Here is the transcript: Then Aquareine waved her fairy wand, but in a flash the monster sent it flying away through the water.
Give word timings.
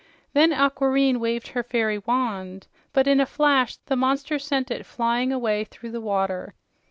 Then 0.33 0.51
Aquareine 0.51 1.19
waved 1.19 1.49
her 1.49 1.61
fairy 1.61 1.99
wand, 1.99 2.65
but 2.91 3.05
in 3.07 3.19
a 3.19 3.25
flash 3.27 3.77
the 3.85 3.95
monster 3.95 4.39
sent 4.39 4.71
it 4.71 4.83
flying 4.83 5.31
away 5.31 5.63
through 5.63 5.91
the 5.91 6.01
water. 6.01 6.55